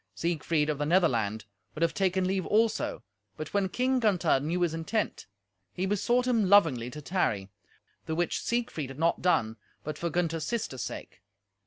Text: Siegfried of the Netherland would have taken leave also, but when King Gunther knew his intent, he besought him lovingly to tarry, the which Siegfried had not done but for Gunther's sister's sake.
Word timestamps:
Siegfried 0.15 0.67
of 0.71 0.79
the 0.79 0.85
Netherland 0.87 1.45
would 1.75 1.83
have 1.83 1.93
taken 1.93 2.25
leave 2.25 2.47
also, 2.47 3.03
but 3.37 3.53
when 3.53 3.69
King 3.69 3.99
Gunther 3.99 4.39
knew 4.39 4.61
his 4.61 4.73
intent, 4.73 5.27
he 5.75 5.85
besought 5.85 6.25
him 6.25 6.49
lovingly 6.49 6.89
to 6.89 7.03
tarry, 7.03 7.51
the 8.07 8.15
which 8.15 8.41
Siegfried 8.41 8.89
had 8.89 8.97
not 8.97 9.21
done 9.21 9.57
but 9.83 9.99
for 9.99 10.09
Gunther's 10.09 10.43
sister's 10.47 10.81
sake. 10.81 11.21